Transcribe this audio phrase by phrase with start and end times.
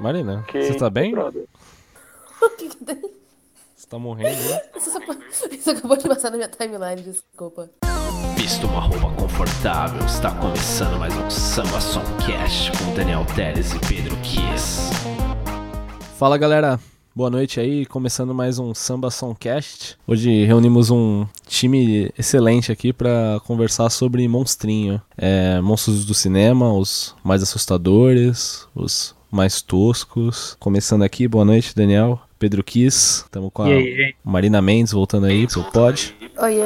[0.00, 1.14] Marina, Que- você tá bem?
[2.42, 3.00] O que que tem?
[3.74, 4.60] Você tá morrendo, né?
[5.50, 7.70] Isso, acabou de passar na minha timeline, desculpa.
[8.36, 14.14] Visto uma roupa confortável, está começando mais um Samba Songcast com Daniel Teles e Pedro
[14.18, 14.90] Kiss.
[16.18, 16.78] Fala galera,
[17.14, 19.96] boa noite aí, começando mais um Samba Songcast.
[20.06, 25.00] Hoje reunimos um time excelente aqui pra conversar sobre monstrinho.
[25.16, 30.56] É, monstros do cinema, os mais assustadores, os mais toscos.
[30.58, 34.14] Começando aqui, boa noite Daniel, Pedro Kiss, estamos com a aí?
[34.24, 36.14] Marina Mendes voltando aí pro pod.
[36.38, 36.62] Oiê.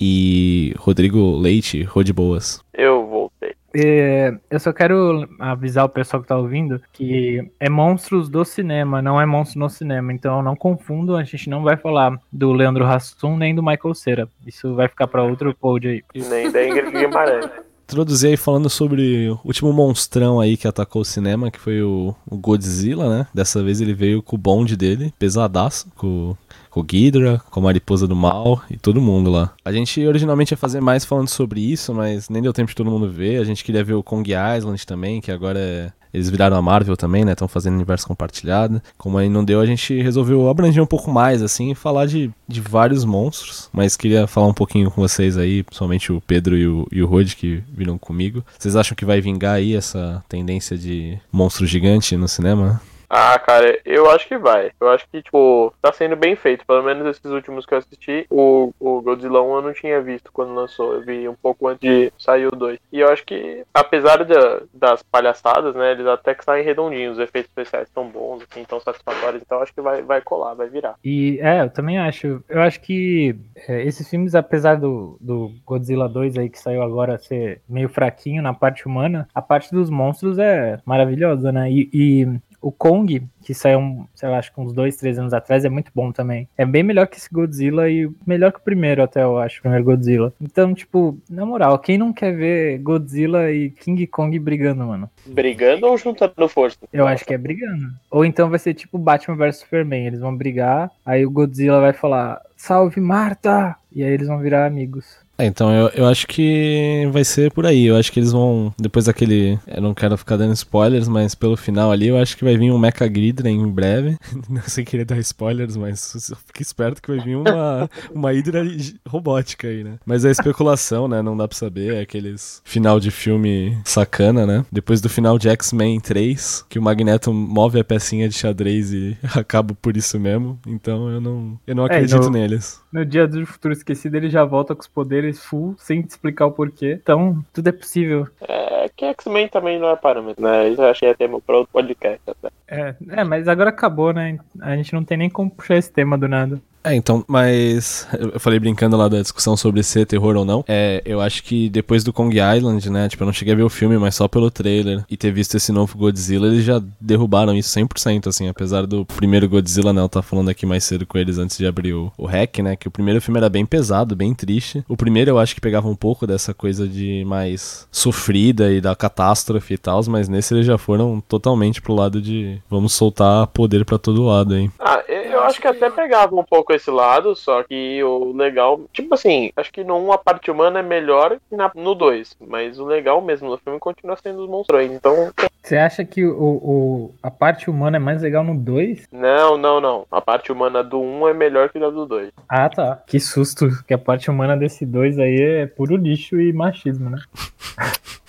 [0.00, 2.60] E Rodrigo Leite, Rô de Boas.
[2.72, 3.54] Eu voltei.
[3.74, 9.00] É, eu só quero avisar o pessoal que tá ouvindo que é monstros do cinema,
[9.00, 10.12] não é monstro no cinema.
[10.12, 14.28] Então não confundam, a gente não vai falar do Leandro Hassum nem do Michael Cera.
[14.46, 16.02] Isso vai ficar pra outro pod aí.
[16.14, 17.48] Nem da Ingrid Guimarães.
[17.92, 22.14] Introduzir aí falando sobre o último monstrão aí que atacou o cinema, que foi o,
[22.26, 23.26] o Godzilla, né?
[23.34, 26.34] Dessa vez ele veio com o bonde dele, pesadaço, com,
[26.70, 29.52] com o Ghidorah, com a Mariposa do Mal e todo mundo lá.
[29.64, 32.90] A gente originalmente ia fazer mais falando sobre isso, mas nem deu tempo de todo
[32.90, 33.40] mundo ver.
[33.40, 35.92] A gente queria ver o Kong Island também, que agora é...
[36.12, 37.32] Eles viraram a Marvel também, né?
[37.32, 38.82] Estão fazendo universo compartilhado.
[38.98, 42.30] Como aí não deu, a gente resolveu abranger um pouco mais, assim, e falar de,
[42.46, 43.68] de vários monstros.
[43.72, 47.06] Mas queria falar um pouquinho com vocês aí, principalmente o Pedro e o, e o
[47.06, 48.44] Rod, que viram comigo.
[48.58, 52.80] Vocês acham que vai vingar aí essa tendência de monstro gigante no cinema?
[53.14, 54.70] Ah, cara, eu acho que vai.
[54.80, 56.64] Eu acho que, tipo, tá sendo bem feito.
[56.64, 58.24] Pelo menos esses últimos que eu assisti.
[58.30, 60.94] O, o Godzilla 1 eu não tinha visto quando lançou.
[60.94, 62.78] Eu vi um pouco antes de sair o 2.
[62.90, 67.18] E eu acho que, apesar da- das palhaçadas, né, eles até que saem redondinhos.
[67.18, 69.42] Os efeitos especiais estão bons, assim, tão satisfatórios.
[69.44, 70.94] Então eu acho que vai, vai colar, vai virar.
[71.04, 72.42] E é, eu também acho.
[72.48, 73.36] Eu acho que
[73.68, 78.42] é, esses filmes, apesar do, do Godzilla 2 aí que saiu agora ser meio fraquinho
[78.42, 81.70] na parte humana, a parte dos monstros é maravilhosa, né?
[81.70, 82.26] E, e
[82.62, 85.90] o Kong, que saiu, sei lá, acho que uns dois, três anos atrás, é muito
[85.94, 86.48] bom também.
[86.56, 89.62] É bem melhor que esse Godzilla e melhor que o primeiro, até eu acho, o
[89.62, 90.32] primeiro Godzilla.
[90.40, 95.10] Então, tipo, na moral, quem não quer ver Godzilla e King Kong brigando, mano?
[95.26, 96.78] Brigando ou juntando força?
[96.92, 97.90] Eu acho que é brigando.
[98.10, 100.06] Ou então vai ser tipo Batman vs Superman.
[100.06, 103.74] Eles vão brigar, aí o Godzilla vai falar: Salve Marta!
[103.94, 105.21] E aí eles vão virar amigos.
[105.38, 107.86] É, então eu, eu acho que vai ser por aí.
[107.86, 108.72] Eu acho que eles vão.
[108.78, 109.58] Depois daquele.
[109.66, 112.70] Eu não quero ficar dando spoilers, mas pelo final ali eu acho que vai vir
[112.70, 114.16] um Mecha Ghidra em breve.
[114.48, 118.62] Não sei querer dar spoilers, mas fique esperto que vai vir uma, uma Hydra
[119.08, 119.94] robótica aí, né?
[120.04, 121.22] Mas é especulação, né?
[121.22, 121.94] Não dá pra saber.
[121.94, 124.64] É aqueles final de filme sacana, né?
[124.70, 129.16] Depois do final de X-Men 3, que o Magneto move a pecinha de xadrez e
[129.34, 130.58] acaba por isso mesmo.
[130.66, 132.80] Então eu não, eu não É, acredito no- neles.
[132.92, 136.46] No dia do futuro esquecido, ele já volta com os poderes full, sem te explicar
[136.46, 136.98] o porquê.
[137.02, 138.26] Então, tudo é possível.
[138.40, 140.68] É que X-Men também não é parâmetro, né?
[140.68, 142.48] Isso eu acho que é tema pra outro podcast até.
[142.68, 144.38] É, é, mas agora acabou, né?
[144.60, 146.60] A gente não tem nem como puxar esse tema do nada.
[146.84, 150.64] É, então, mas eu falei brincando lá da discussão sobre ser terror ou não.
[150.66, 153.08] É, eu acho que depois do Kong Island, né?
[153.08, 155.56] Tipo, eu não cheguei a ver o filme, mas só pelo trailer e ter visto
[155.56, 158.48] esse novo Godzilla, eles já derrubaram isso 100%, assim.
[158.48, 160.00] Apesar do primeiro Godzilla, né?
[160.00, 162.76] Eu tava falando aqui mais cedo com eles antes de abrir o, o hack, né?
[162.76, 164.84] Que o primeiro filme era bem pesado, bem triste.
[164.88, 168.94] O primeiro eu acho que pegava um pouco dessa coisa de mais sofrida e da
[168.96, 173.84] catástrofe e tal, mas nesse eles já foram totalmente pro lado de vamos soltar poder
[173.84, 174.72] pra todo lado, hein?
[174.80, 178.80] Ah, eu, eu acho que até pegava um pouco esse lado, só que o legal,
[178.92, 182.36] tipo assim, acho que no 1 a parte humana é melhor que na- no 2,
[182.40, 184.82] mas o legal mesmo do filme continua sendo os monstros.
[184.90, 185.30] Então,
[185.62, 189.06] Você acha que o, o- a parte humana é mais legal no 2?
[189.12, 190.06] não, não, não.
[190.10, 192.30] A parte humana do 1 é melhor que a do 2.
[192.48, 193.02] Ah, tá.
[193.06, 197.18] Que susto, que a parte humana desse 2 aí é puro lixo e machismo, né?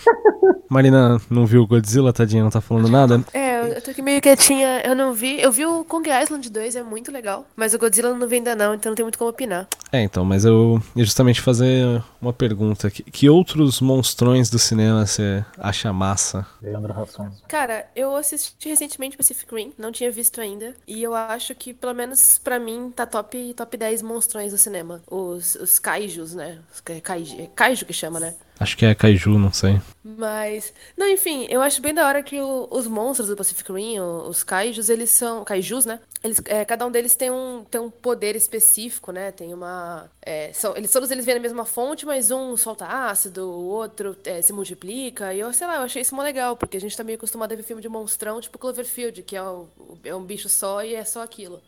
[0.69, 3.23] Marina não viu o Godzilla, tadinha, não tá falando nada?
[3.33, 5.39] É, eu- tô aqui meio quietinha, eu não vi.
[5.41, 7.45] Eu vi o Kong Island 2, é muito legal.
[7.55, 9.67] Mas o Godzilla não vi ainda não, então não tem muito como opinar.
[9.91, 12.89] É, então, mas eu ia justamente fazer uma pergunta.
[12.89, 16.45] Que, que outros monstrões do cinema você acha massa?
[16.61, 17.29] Leandro Hassum.
[17.47, 20.73] Cara, eu assisti recentemente Pacific Rim, não tinha visto ainda.
[20.87, 25.01] E eu acho que, pelo menos pra mim, tá top, top 10 monstrões do cinema.
[25.09, 26.59] Os, os kaijus, né?
[26.73, 28.33] Os ka- kaiji, é kaiju que chama, né?
[28.59, 29.81] Acho que é Kaiju, não sei.
[30.03, 30.73] Mas.
[30.95, 34.43] Não, enfim, eu acho bem da hora que o- os monstros do Pacific Rim, os
[34.43, 35.43] kaijus, eles são.
[35.43, 35.99] Kaijus, né?
[36.23, 39.31] Eles, é, cada um deles tem um, tem um poder específico, né?
[39.31, 40.09] Tem uma.
[40.21, 44.15] é, são, eles, todos eles vêm da mesma fonte, mas um solta ácido, o outro
[44.23, 45.33] é, se multiplica.
[45.33, 47.51] E eu, sei lá, eu achei isso mó legal, porque a gente tá meio acostumado
[47.51, 49.67] a ver filme de monstrão, tipo Cloverfield, que é, o-
[50.03, 51.61] é um bicho só e é só aquilo.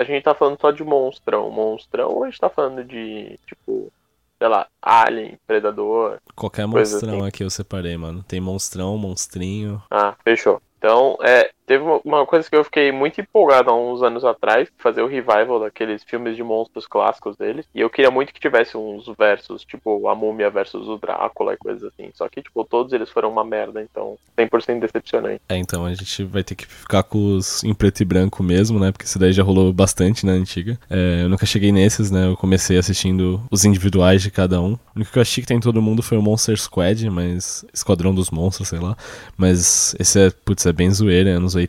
[0.00, 1.50] A gente tá falando só de monstrão.
[1.50, 3.92] Monstrão ou a gente tá falando de, tipo,
[4.38, 6.18] sei lá, Alien, Predador.
[6.34, 7.28] Qualquer monstrão assim.
[7.28, 8.24] aqui eu separei, mano.
[8.26, 9.82] Tem monstrão, monstrinho.
[9.90, 10.62] Ah, fechou.
[10.78, 15.02] Então, é, teve uma- coisa que eu fiquei muito empolgado há uns anos atrás, fazer
[15.02, 17.64] o revival daqueles filmes de monstros clássicos deles.
[17.72, 21.56] E eu queria muito que tivesse uns versos, tipo a Múmia versus o Drácula e
[21.56, 22.10] coisas assim.
[22.14, 25.40] Só que, tipo, todos eles foram uma merda, então 100% decepcionante.
[25.48, 28.80] É, então a gente vai ter que ficar com os em preto e branco mesmo,
[28.80, 28.90] né?
[28.90, 30.76] Porque isso daí já rolou bastante na antiga.
[30.90, 32.26] É, eu nunca cheguei nesses, né?
[32.26, 34.72] Eu comecei assistindo os individuais de cada um.
[34.72, 37.64] O único que eu achei que tem em todo mundo foi o Monster Squad, mas.
[37.72, 38.96] Esquadrão dos Monstros, sei lá.
[39.36, 41.59] Mas esse é, putz, é bem zoeira, anos 80.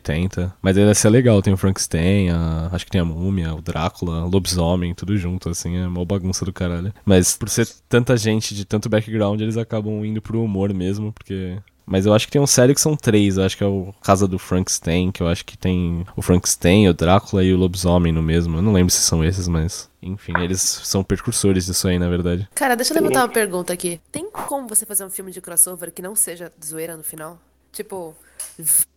[0.60, 4.24] Mas ele é legal, tem o Frankenstein, a- acho que tem a Múmia, o Drácula,
[4.24, 6.92] o Lobisomem, tudo junto, assim, é uma bagunça do caralho.
[7.04, 11.58] Mas por ser tanta gente de tanto background, eles acabam indo pro humor mesmo, porque
[11.84, 13.36] mas eu acho que tem um série que são três.
[13.36, 16.88] Eu acho que é o Casa do Frankenstein, que eu acho que tem o Frankenstein,
[16.88, 18.56] o Drácula e o Lobisomem no mesmo.
[18.58, 19.90] Eu não lembro se são esses, mas.
[20.00, 22.48] Enfim, eles são precursores disso aí, na verdade.
[22.54, 24.00] Cara, deixa eu levantar uma pergunta aqui.
[24.12, 27.38] Tem como você fazer um filme de crossover que não seja zoeira no final?
[27.72, 28.14] Tipo,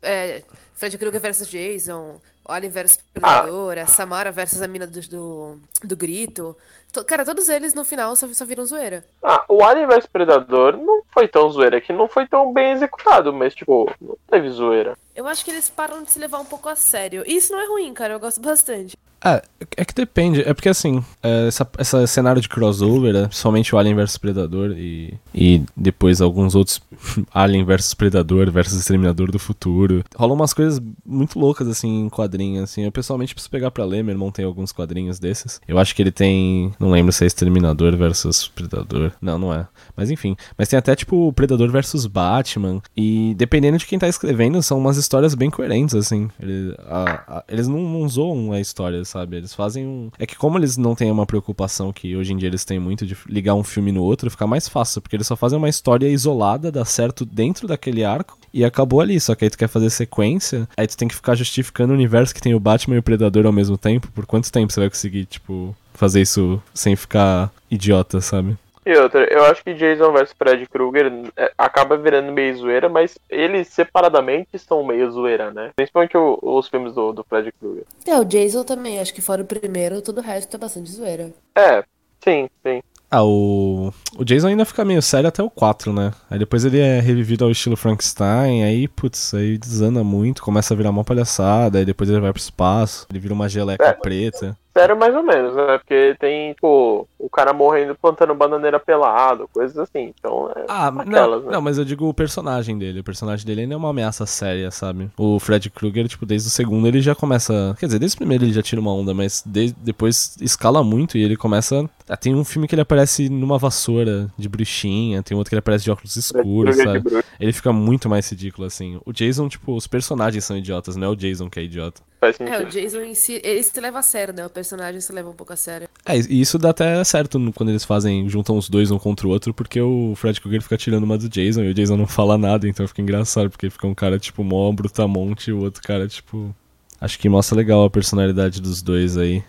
[0.02, 0.44] é,
[0.74, 5.96] Fred Krueger versus Jason, Alien versus Predador, a Samara versus a mina do, do, do
[5.96, 6.56] grito.
[6.92, 9.04] To- cara, todos eles no final só, só viram zoeira.
[9.24, 13.34] Ah, o Alien vs Predador não foi tão zoeira, que não foi tão bem executado,
[13.34, 14.98] mas, tipo, não teve zoeira.
[15.16, 17.24] Eu acho que eles param de se levar um pouco a sério.
[17.26, 18.14] E isso não é ruim, cara.
[18.14, 18.98] Eu gosto bastante.
[19.22, 19.42] Ah,
[19.76, 20.42] é que depende.
[20.42, 24.72] É porque assim, é, essa, essa cenário de crossover, né, principalmente o Alien vs Predador
[24.78, 26.80] e, e depois alguns outros
[27.34, 30.04] Alien vs Predador versus Exterminador do Futuro.
[30.16, 32.84] Rolam umas coisas muito loucas assim em quadrinhos, assim.
[32.84, 35.60] Eu pessoalmente preciso pegar pra ler, meu irmão tem alguns quadrinhos desses.
[35.68, 39.12] Eu acho que ele tem, não lembro se é Exterminador versus Predador.
[39.22, 39.68] Não, não é.
[39.96, 44.62] Mas enfim, mas tem até tipo Predador versus Batman e dependendo de quem tá escrevendo,
[44.62, 46.30] são umas histórias bem coerentes assim.
[46.40, 49.38] Ele- a- a- eles não, não zoam a história, sabe?
[49.38, 50.10] Eles fazem um.
[50.18, 53.06] É que como eles não têm uma preocupação que hoje em dia eles têm muito
[53.06, 56.08] de ligar um filme no outro, fica mais fácil, porque eles só fazem uma história
[56.08, 59.20] isolada, dá certo dentro daquele arco e acabou ali.
[59.20, 62.34] Só que aí tu quer fazer sequência, aí tu tem que ficar justificando o universo
[62.34, 64.10] que tem o Batman e o Predador ao mesmo tempo.
[64.14, 68.58] Por quanto tempo você vai conseguir, tipo, fazer isso sem ficar idiota, sabe?
[68.86, 73.18] E outra, eu acho que Jason vs Fred Krueger é, acaba virando meio zoeira, mas
[73.30, 75.72] eles separadamente são meio zoeira, né?
[75.76, 77.84] Principalmente o- os filmes do, do Fred Krueger.
[78.06, 79.00] É, o Jason também.
[79.00, 81.32] Acho que fora o primeiro, todo o resto é bastante zoeira.
[81.58, 81.84] É,
[82.24, 82.82] sim, sim.
[83.10, 83.92] Ah, o.
[84.18, 86.12] O Jason ainda fica meio sério até o 4, né?
[86.30, 90.78] Aí depois ele é revivido ao estilo Frankenstein, aí, putz, aí desanda muito, começa a
[90.78, 93.94] virar uma palhaçada, aí depois ele vai pro espaço, ele vira uma geleca É.
[93.94, 94.58] preta.
[94.78, 95.78] Sério, mais ou menos, né?
[95.78, 100.14] Porque tem, tipo, o cara morrendo plantando bananeira pelado, coisas assim.
[100.20, 101.56] Então, é Ah, aquelas, não, né?
[101.56, 103.00] não, mas eu digo o personagem dele.
[103.00, 105.10] O personagem dele ainda é uma ameaça séria, sabe?
[105.18, 107.76] O Fred Krueger, tipo, desde o segundo ele já começa.
[107.80, 111.18] Quer dizer, desde o primeiro ele já tira uma onda, mas de- depois escala muito
[111.18, 111.90] e ele começa.
[112.08, 115.60] Ah, tem um filme que ele aparece numa vassoura de bruxinha, tem outro que ele
[115.60, 117.02] aparece de óculos escuros, sabe?
[117.40, 119.00] Ele fica muito mais ridículo, assim.
[119.06, 122.02] O Jason, tipo, os personagens são idiotas, não é o Jason que é idiota.
[122.22, 122.66] Faz É, o.
[122.68, 124.46] Jason em si, ele se leva a sério, né?
[124.46, 125.88] O personagem se leva um pouco a sério.
[126.06, 129.30] É, e isso dá até certo quando eles fazem, juntam os dois um contra o
[129.30, 132.38] outro, porque o Fred Krueger fica tirando uma do Jason e o Jason não fala
[132.38, 136.10] nada, então fica engraçado, porque fica um cara, tipo, mó brutamonte e o outro cara,
[136.10, 136.54] tipo.
[137.00, 139.42] Acho que mostra legal a personalidade dos dois aí.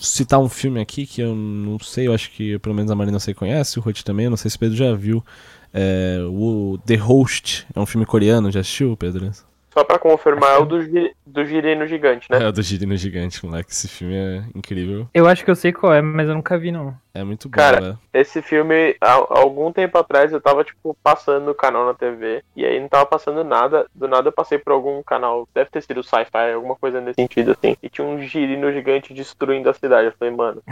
[0.00, 3.20] Citar um filme aqui que eu não sei, eu acho que pelo menos a Marina
[3.20, 5.24] você conhece, o Roti também, eu não sei se o Pedro já viu.
[5.72, 9.30] É, o The Host, é um filme coreano, já assistiu, Pedro?
[9.72, 12.42] Só pra confirmar, é o do, gi- do girino gigante, né?
[12.42, 13.70] É o do Girino Gigante, moleque.
[13.72, 15.08] Esse filme é incrível.
[15.14, 16.94] Eu acho que eu sei qual é, mas eu nunca vi, não.
[17.14, 17.98] É muito bom, Cara, velho.
[18.12, 22.44] Esse filme, há há algum tempo atrás, eu tava, tipo, passando o canal na TV,
[22.54, 25.82] e aí não tava passando nada, do nada eu passei por algum canal, deve ter
[25.82, 30.08] sido sci-fi, alguma coisa nesse sentido, assim, e tinha um girino gigante destruindo a cidade.
[30.08, 30.62] Eu falei, mano,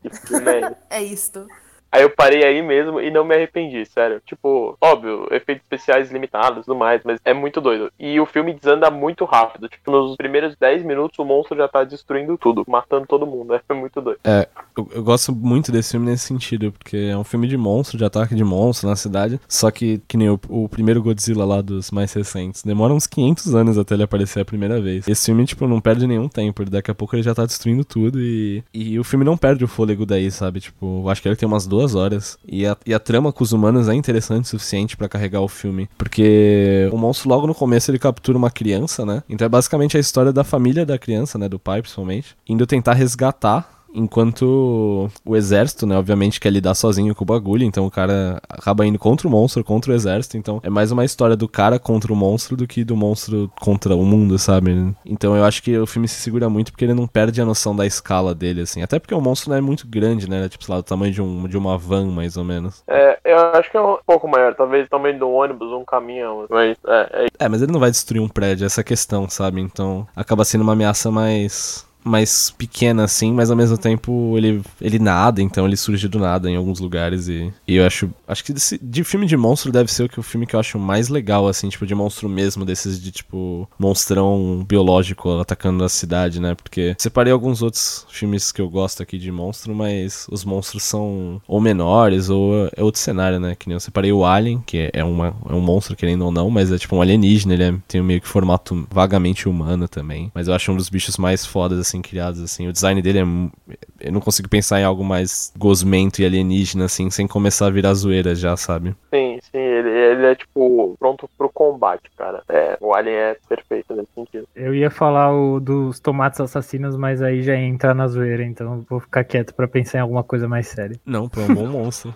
[0.00, 0.76] que filme é?
[0.90, 1.44] É isto.
[1.90, 4.20] Aí eu parei aí mesmo e não me arrependi, sério.
[4.24, 7.90] Tipo, óbvio, efeitos especiais limitados e tudo mais, mas é muito doido.
[7.98, 9.68] E o filme desanda muito rápido.
[9.68, 13.58] Tipo, nos primeiros 10 minutos o monstro já tá destruindo tudo, matando todo mundo.
[13.68, 14.18] É muito doido.
[14.24, 18.04] Eu, eu gosto muito desse filme nesse sentido, porque é um filme de monstro, de
[18.04, 19.38] ataque de monstro na cidade.
[19.46, 23.54] Só que, que nem o, o primeiro Godzilla lá dos mais recentes, demora uns 500
[23.54, 25.06] anos até ele aparecer a primeira vez.
[25.06, 26.64] Esse filme, tipo, não perde nenhum tempo.
[26.64, 29.68] Daqui a pouco ele já tá destruindo tudo e, e o filme não perde o
[29.68, 30.60] fôlego daí, sabe?
[30.60, 32.38] Tipo, acho que ele tem umas duas horas.
[32.46, 35.48] E a, e a trama com os humanos é interessante o suficiente pra carregar o
[35.48, 35.88] filme.
[35.96, 39.22] Porque o monstro, logo no começo, ele captura uma criança, né?
[39.28, 41.48] Então é basicamente a história da família da criança, né?
[41.48, 47.24] Do pai, principalmente, indo tentar resgatar Enquanto o exército, né, obviamente quer lidar sozinho com
[47.24, 50.70] o bagulho, então o cara acaba indo contra o monstro, contra o exército, então é
[50.70, 54.38] mais uma história do cara contra o monstro do que do monstro contra o mundo,
[54.38, 54.94] sabe?
[55.04, 57.74] Então eu acho que o filme se segura muito porque ele não perde a noção
[57.74, 58.82] da escala dele, assim.
[58.82, 60.48] Até porque o monstro não é muito grande, né?
[60.48, 62.82] Tipo, sei lá, do tamanho de, um, de uma van, mais ou menos.
[62.86, 66.46] É, eu acho que é um pouco maior, talvez o tamanho do ônibus, um caminhão,
[66.50, 69.28] mas é, é É, mas ele não vai destruir um prédio, essa é a questão,
[69.28, 69.60] sabe?
[69.60, 74.98] Então acaba sendo uma ameaça mais mais pequena assim, mas ao mesmo tempo ele, ele
[74.98, 78.52] nada, então ele surge do nada em alguns lugares e, e eu acho acho que
[78.52, 81.08] desse, de filme de monstro deve ser o que o filme que eu acho mais
[81.08, 86.54] legal assim, tipo de monstro mesmo, desses de tipo monstrão biológico atacando a cidade, né?
[86.54, 91.40] Porque separei alguns outros filmes que eu gosto aqui de monstro, mas os monstros são
[91.46, 93.54] ou menores ou é outro cenário, né?
[93.58, 96.50] Que nem eu separei o Alien, que é, uma, é um monstro querendo ou não,
[96.50, 100.48] mas é tipo um alienígena, ele é, tem meio que formato vagamente humano também, mas
[100.48, 102.68] eu acho um dos bichos mais fodas assim criados, assim.
[102.68, 104.06] O design dele é.
[104.06, 107.94] Eu não consigo pensar em algo mais gosmento e alienígena, assim, sem começar a virar
[107.94, 108.94] zoeira já, sabe?
[109.12, 112.42] Sim, sim, ele, ele é tipo pronto pro combate, cara.
[112.48, 114.46] É, o Alien é perfeito nesse sentido.
[114.54, 119.00] Eu ia falar o dos tomates assassinos, mas aí já entra na zoeira, então vou
[119.00, 120.98] ficar quieto pra pensar em alguma coisa mais séria.
[121.04, 122.12] Não, pô, é um bom monstro.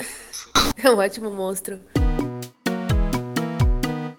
[0.83, 1.79] É um ótimo monstro.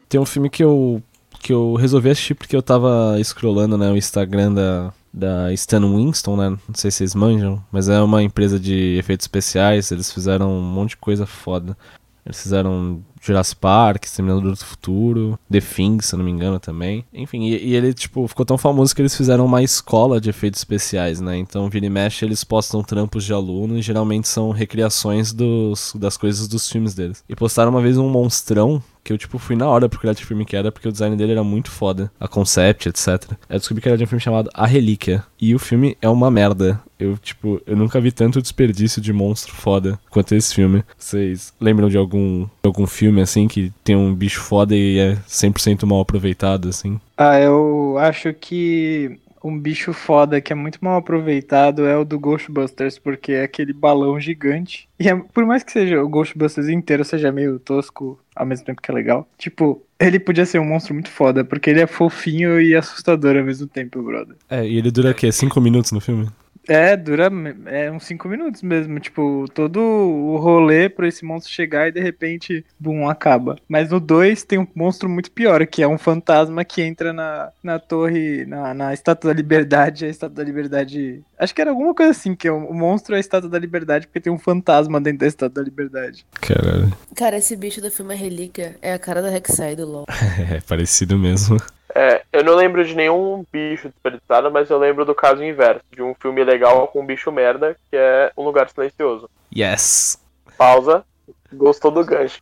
[0.09, 1.01] Tem um filme que eu
[1.43, 6.35] que eu resolvi assistir porque eu tava scrollando, né, o Instagram da da Stan Winston,
[6.35, 6.49] né?
[6.49, 9.91] Não sei se vocês manjam, mas é uma empresa de efeitos especiais.
[9.91, 11.77] Eles fizeram um monte de coisa foda.
[12.25, 17.05] Eles fizeram Jurassic Park, Exterminador do Futuro, The Thing, se eu não me engano também.
[17.13, 20.61] Enfim, e, e, ele, tipo, ficou tão famoso que eles fizeram uma escola de efeitos
[20.61, 21.37] especiais, né?
[21.37, 26.15] Então, vira e mexe, eles postam trampos de aluno e geralmente são recriações dos, das
[26.15, 27.23] coisas dos filmes deles.
[27.27, 30.45] E postaram uma vez um monstrão que eu, tipo, fui na hora procurar que filme
[30.45, 32.11] que era, porque o design dele era muito foda.
[32.19, 33.31] A concept, etc.
[33.49, 35.23] Eu descobri que era de um filme chamado A Relíquia.
[35.39, 36.79] E o filme é uma merda.
[36.97, 40.83] Eu, tipo, eu nunca vi tanto desperdício de monstro foda quanto esse filme.
[40.97, 45.85] Vocês lembram de algum, algum filme, assim, que tem um bicho foda e é 100%
[45.85, 46.99] mal aproveitado, assim?
[47.17, 52.19] Ah, eu acho que um bicho foda que é muito mal aproveitado é o do
[52.19, 54.87] Ghostbusters, porque é aquele balão gigante.
[54.99, 58.81] E é, por mais que seja o Ghostbusters inteiro seja meio tosco, ao mesmo tempo
[58.81, 62.59] que é legal, tipo, ele podia ser um monstro muito foda, porque ele é fofinho
[62.61, 64.35] e assustador ao mesmo tempo, brother.
[64.49, 65.31] É, e ele dura o quê?
[65.31, 66.29] Cinco minutos no filme?
[66.67, 67.29] É, dura
[67.65, 68.99] é, uns 5 minutos mesmo.
[68.99, 73.57] Tipo, todo o rolê pra esse monstro chegar e de repente, bum, acaba.
[73.67, 77.51] Mas no 2 tem um monstro muito pior, que é um fantasma que entra na,
[77.61, 80.05] na torre, na, na Estátua da Liberdade.
[80.05, 81.21] A Estátua da Liberdade.
[81.37, 84.07] Acho que era alguma coisa assim, que o, o monstro é a Estátua da Liberdade
[84.07, 86.25] porque tem um fantasma dentro da Estátua da Liberdade.
[86.39, 86.91] Caralho.
[87.15, 90.05] Cara, esse bicho do filme Relíquia é a cara da Rek'Sai do LoL.
[90.49, 91.57] é, parecido mesmo.
[91.95, 96.01] É, eu não lembro de nenhum bicho desperdiçado, mas eu lembro do caso inverso, de
[96.01, 99.29] um filme legal com um bicho merda, que é Um Lugar Silencioso.
[99.55, 100.19] Yes!
[100.57, 101.05] Pausa.
[101.53, 102.41] Gostou do gancho.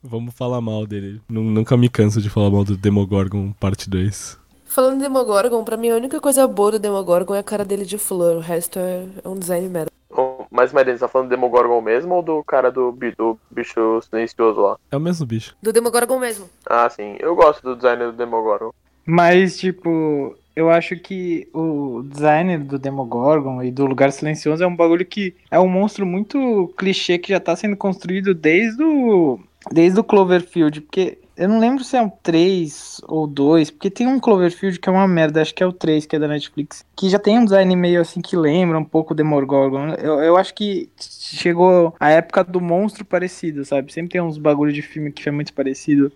[0.00, 1.20] Vamos falar mal dele.
[1.28, 4.38] Nunca me canso de falar mal do Demogorgon parte 2.
[4.64, 7.84] Falando de Demogorgon, pra mim a única coisa boa do Demogorgon é a cara dele
[7.84, 9.90] de flor, o resto é um design merda.
[10.50, 14.60] Mas, Marina, você tá falando do Demogorgon mesmo ou do cara do, do bicho silencioso
[14.60, 14.76] lá?
[14.90, 15.56] É o mesmo bicho.
[15.60, 16.48] Do Demogorgon mesmo.
[16.64, 17.16] Ah, sim.
[17.18, 18.72] Eu gosto do design do Demogorgon.
[19.06, 24.76] Mas, tipo, eu acho que o design do Demogorgon e do Lugar Silencioso é um
[24.76, 29.40] bagulho que é um monstro muito clichê que já tá sendo construído desde o,
[29.72, 34.06] desde o Cloverfield, porque eu não lembro se é um 3 ou 2, porque tem
[34.06, 36.84] um Cloverfield que é uma merda, acho que é o 3, que é da Netflix,
[36.94, 39.94] que já tem um design meio assim que lembra um pouco o Demogorgon.
[39.94, 43.92] Eu, eu acho que chegou a época do monstro parecido, sabe?
[43.92, 46.12] Sempre tem uns bagulho de filme que é muito parecido,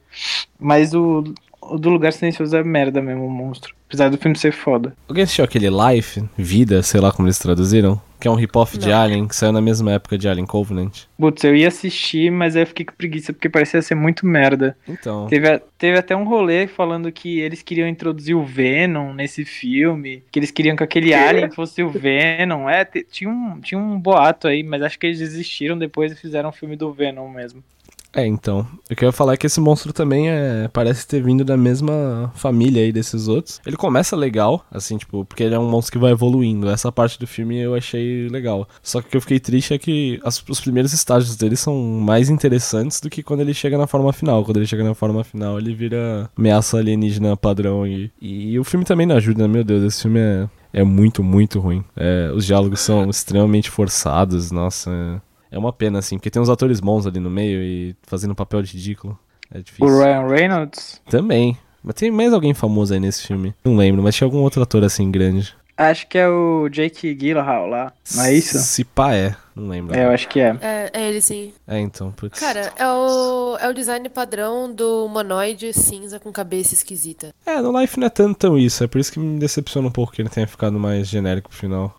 [0.59, 1.25] mas o,
[1.71, 3.75] o do Lugar Silencioso é merda mesmo, o monstro.
[3.89, 4.95] Apesar do filme ser foda.
[5.09, 8.01] Alguém assistiu aquele Life, Vida, sei lá como eles traduziram?
[8.21, 11.05] Que é um rip-off de Alien, que saiu na mesma época de Alien Covenant.
[11.17, 14.77] Putz, eu ia assistir, mas aí eu fiquei com preguiça, porque parecia ser muito merda.
[14.87, 15.27] Então.
[15.29, 20.39] Teve, teve até um rolê falando que eles queriam introduzir o Venom nesse filme, que
[20.39, 22.69] eles queriam que aquele Alien fosse o Venom.
[22.69, 26.51] É, tinha um, tinha um boato aí, mas acho que eles desistiram depois e fizeram
[26.51, 27.63] um filme do Venom mesmo.
[28.12, 28.67] É, então.
[28.91, 31.57] O que eu ia falar é que esse monstro também é, parece ter vindo da
[31.57, 33.61] mesma família aí desses outros.
[33.67, 36.69] Ele começa legal, assim, tipo, porque ele é um monstro que vai evoluindo.
[36.69, 38.67] Essa parte do filme eu achei legal.
[38.83, 41.75] Só que o que eu fiquei triste é que as, os primeiros estágios dele são
[41.77, 44.45] mais interessantes do que quando ele chega na forma final.
[44.45, 47.87] Quando ele chega na forma final, ele vira ameaça alienígena padrão.
[47.87, 51.61] E, e o filme também não ajuda, meu Deus, esse filme é, é muito, muito
[51.61, 51.85] ruim.
[51.95, 55.23] É, os diálogos são extremamente forçados, nossa.
[55.50, 55.59] É...
[55.59, 58.62] Uma pena, assim, porque tem uns atores bons ali no meio e fazendo um papel
[58.62, 59.19] de ridículo.
[59.52, 59.87] É difícil.
[59.87, 61.00] O Ryan Reynolds?
[61.09, 61.57] Também.
[61.83, 63.55] Mas tem mais alguém famoso aí nesse filme.
[63.64, 65.55] Não lembro, mas tinha algum outro ator assim grande.
[65.78, 68.59] Acho que é o Jake Gyllenhaal lá, não é isso?
[68.59, 69.97] Se pá é, não lembro.
[69.97, 70.59] É, eu acho que é.
[70.61, 71.52] É, é ele sim.
[71.69, 72.40] É, então, putz.
[72.40, 77.33] Cara, é o, é o design padrão do humanoide cinza com cabeça esquisita.
[77.47, 79.93] É, no Life não é tanto tão isso, é por isso que me decepciona um
[79.93, 81.97] pouco que ele tenha ficado mais genérico pro final.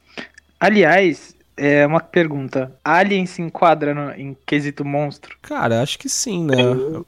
[0.60, 2.74] Aliás, é uma pergunta.
[2.84, 5.36] Alien se enquadra no- em quesito monstro?
[5.42, 6.56] Cara, acho que sim, né?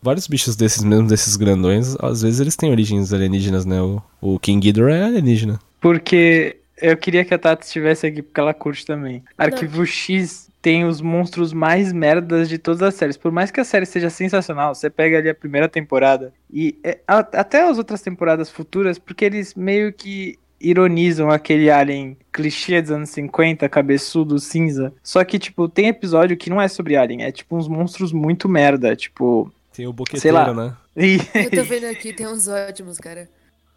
[0.01, 3.81] Vários bichos desses mesmo, desses grandões, às vezes eles têm origens alienígenas, né?
[3.81, 5.59] O, o King Ghidorah é alienígena.
[5.79, 9.23] Porque eu queria que a Tati estivesse aqui porque ela curte também.
[9.37, 13.17] Arquivo X tem os monstros mais merdas de todas as séries.
[13.17, 16.99] Por mais que a série seja sensacional, você pega ali a primeira temporada e é,
[17.07, 22.91] a- até as outras temporadas futuras, porque eles meio que ironizam aquele alien clichê dos
[22.91, 24.93] anos 50, cabeçudo, cinza.
[25.03, 28.47] Só que, tipo, tem episódio que não é sobre alien, é tipo uns monstros muito
[28.47, 29.51] merda, tipo...
[29.73, 30.53] Tem o Sei boqueteiro, lá.
[30.53, 30.73] né?
[31.33, 33.29] Eu tô vendo aqui, tem uns ótimos, cara.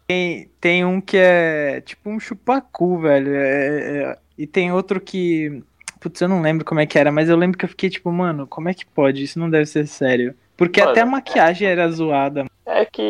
[0.07, 3.33] Tem, tem um que é tipo um chupacu, velho.
[3.33, 5.63] é- é- e tem outro que.
[5.99, 8.11] Putz, eu não lembro como é que era, mas eu lembro que eu fiquei tipo,
[8.11, 9.23] mano, como é que pode?
[9.23, 10.35] Isso não deve ser sério.
[10.57, 12.45] Porque Mano, até a maquiagem era zoada.
[12.65, 13.01] É que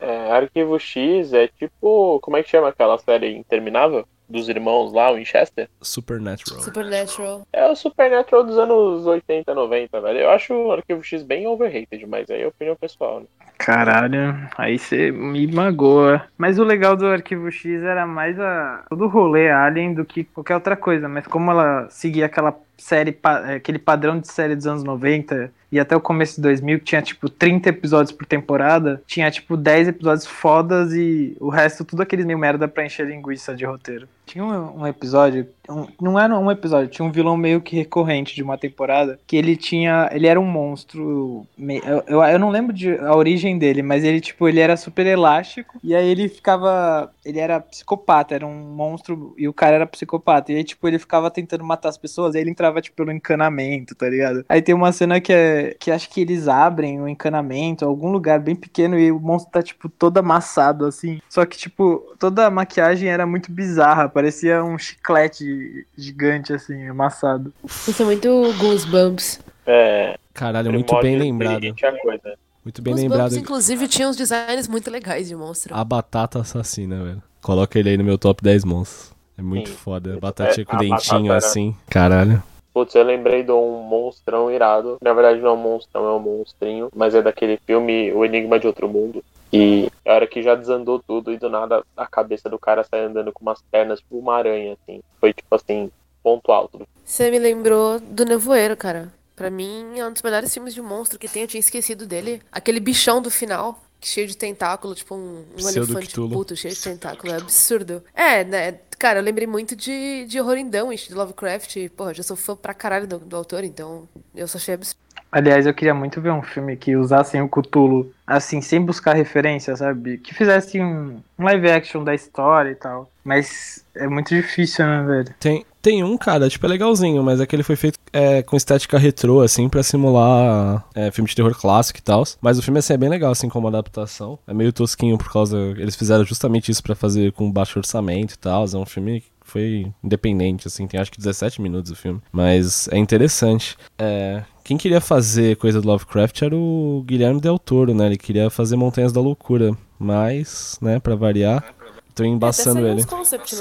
[0.00, 2.18] é, Arquivo X é tipo.
[2.20, 4.06] Como é que chama aquela série interminável?
[4.28, 5.68] Dos irmãos lá, o Winchester?
[5.82, 6.60] Supernatural.
[6.60, 7.46] Supernatural.
[7.52, 10.18] É o Supernatural dos anos 80, 90, velho.
[10.20, 13.26] Eu acho o Arquivo X bem overrated, mas aí é opinião pessoal, né?
[13.60, 16.22] Caralho, aí você me magoa.
[16.38, 20.24] Mas o legal do Arquivo X era mais a, todo o rolê Alien do que
[20.24, 21.06] qualquer outra coisa.
[21.10, 25.78] Mas como ela seguia aquela série, eh, aquele padrão de série dos anos 90 e
[25.78, 29.88] até o começo de 2000, que tinha tipo 30 episódios por temporada, tinha tipo 10
[29.88, 34.08] episódios fodas e o resto tudo aqueles meio merda pra encher linguiça de roteiro.
[34.30, 38.32] Tinha um, um episódio, um- não era um episódio, tinha um vilão meio que recorrente
[38.32, 42.72] de uma temporada, que ele tinha, ele era um monstro, eu, eu, eu não lembro
[42.72, 47.10] de a origem dele, mas ele tipo, ele era super elástico e aí ele ficava,
[47.24, 50.98] ele era psicopata, era um monstro e o cara era psicopata, e aí tipo, ele
[51.00, 54.44] ficava tentando matar as pessoas, aí ele entrava tipo pelo encanamento, tá ligado?
[54.48, 58.38] Aí tem uma cena que é, que acho que eles abrem o encanamento, algum lugar
[58.38, 62.50] bem pequeno e o monstro tá tipo todo amassado assim, só que tipo, toda a
[62.50, 67.52] maquiagem era muito bizarra, parecia um chiclete gigante assim, amassado.
[67.64, 69.40] Isso é muito Goosebumps.
[69.66, 70.18] É.
[70.34, 71.62] Caralho, muito bem lembrado.
[72.02, 72.34] coisa.
[72.62, 73.36] Muito bem Goosebumps, lembrado.
[73.36, 75.74] inclusive, tinha uns designs muito legais de monstro.
[75.74, 77.22] A batata assassina, velho.
[77.40, 79.10] Coloca ele aí no meu top 10 monstros.
[79.38, 79.76] É muito Sim.
[79.76, 80.18] foda.
[80.20, 81.74] Batatinha É, com a dentinho batata assim.
[81.88, 82.42] Caralho.
[82.74, 84.98] Putz, eu lembrei de um monstrão irado.
[85.02, 86.90] Na verdade, não é um monstrão, é um monstrinho.
[86.94, 89.24] Mas é daquele filme O Enigma de Outro Mundo.
[89.52, 93.04] E a hora que já desandou tudo e do nada a cabeça do cara sai
[93.04, 95.02] andando com umas pernas tipo uma aranha, assim.
[95.20, 95.90] Foi tipo assim,
[96.22, 96.86] ponto alto.
[97.04, 99.12] Você me lembrou do Nevoeiro, cara.
[99.34, 101.42] Pra mim, é um dos melhores filmes de monstro que tem.
[101.42, 102.42] Eu tinha esquecido dele.
[102.52, 106.30] Aquele bichão do final, cheio de tentáculo, tipo um, um elefante Cthulhu.
[106.30, 107.32] puto cheio de tentáculo.
[107.32, 108.02] É absurdo.
[108.14, 108.78] É, né?
[108.98, 111.76] Cara, eu lembrei muito de, de Horror in Dunwich, de Lovecraft.
[111.76, 114.99] E, Porra, já sou fã pra caralho do, do autor, então eu só achei absurdo.
[115.32, 119.76] Aliás, eu queria muito ver um filme que usassem o Cthulhu, assim, sem buscar referência,
[119.76, 120.18] sabe?
[120.18, 123.08] Que fizesse um, live action da história e tal.
[123.22, 125.34] Mas é muito difícil, né, velho?
[125.38, 128.56] Tem, tem um, cara, tipo, é legalzinho, mas é que ele foi feito é, com
[128.56, 132.24] estética retrô, assim, pra simular é, filme de terror clássico e tal.
[132.40, 134.36] Mas o filme, assim, é bem legal, assim, como adaptação.
[134.48, 135.56] É meio tosquinho por causa...
[135.76, 138.64] Eles fizeram justamente isso pra fazer com baixo orçamento e tal.
[138.64, 142.20] É um filme foi independente, assim, tem acho que 17 minutos o filme.
[142.30, 143.76] Mas é interessante.
[143.98, 144.44] É...
[144.70, 148.06] Quem queria fazer coisa do Lovecraft era o Guilherme Del Toro, né?
[148.06, 149.76] Ele queria fazer Montanhas da Loucura.
[149.98, 151.74] Mas, né, pra variar...
[152.14, 153.02] Tô embaçando ele.
[153.04, 153.56] concept?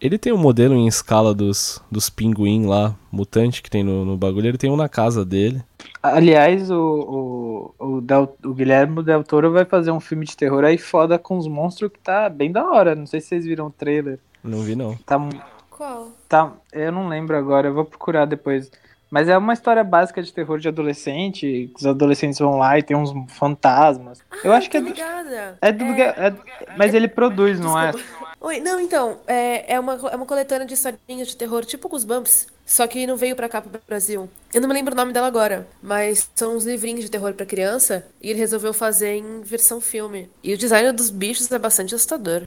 [0.00, 4.16] Ele tem um modelo em escala dos, dos pinguim lá, mutante que tem no, no
[4.16, 5.60] bagulho, ele tem um na casa dele.
[6.00, 10.62] Aliás, o, o, o, Del- o Guilherme Del Toro vai fazer um filme de terror
[10.62, 12.94] aí foda com os monstros que tá bem da hora.
[12.94, 14.20] Não sei se vocês viram o trailer.
[14.44, 14.94] Não vi não.
[15.06, 15.18] Tá,
[15.70, 16.12] Qual?
[16.28, 18.70] tá, eu não lembro agora, eu vou procurar depois.
[19.12, 21.40] Mas é uma história básica de terror de adolescente.
[21.68, 24.22] que Os adolescentes vão lá e tem uns fantasmas.
[24.42, 24.94] eu acho que é Tô do,
[25.60, 25.84] é do.
[25.84, 26.34] é-
[26.78, 27.92] mas ele produz, não é?
[27.92, 28.32] Desculpa.
[28.40, 32.46] Oi, não, então, é, é, uma, é uma coletânea de historinhas de terror, tipo Goosebumps,
[32.64, 34.30] só que não veio pra cá, pro Brasil.
[34.52, 37.44] Eu não me lembro o nome dela agora, mas são uns livrinhos de terror pra
[37.44, 40.30] criança, e ele resolveu fazer em versão filme.
[40.42, 42.44] E o design dos bichos é bastante assustador.